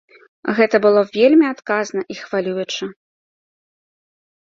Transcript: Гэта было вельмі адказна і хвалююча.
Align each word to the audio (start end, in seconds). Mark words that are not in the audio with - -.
Гэта 0.59 0.75
было 0.85 1.03
вельмі 1.17 1.45
адказна 1.53 2.01
і 2.15 2.19
хвалююча. 2.25 2.85